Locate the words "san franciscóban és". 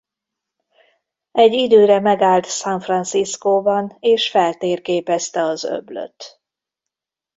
2.45-4.29